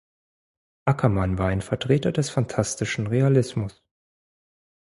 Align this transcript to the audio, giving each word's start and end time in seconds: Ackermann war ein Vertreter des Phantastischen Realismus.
Ackermann 0.85 1.37
war 1.37 1.49
ein 1.49 1.61
Vertreter 1.61 2.11
des 2.11 2.31
Phantastischen 2.31 3.05
Realismus. 3.05 3.83